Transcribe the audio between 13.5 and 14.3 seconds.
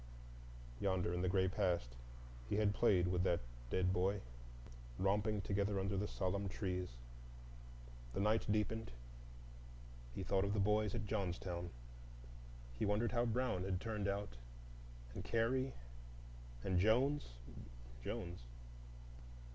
had turned